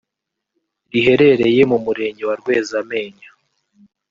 riherereye 0.91 1.61
mu 1.71 1.77
murenge 1.85 2.23
wa 2.29 2.35
Rwezamenyo 2.41 3.31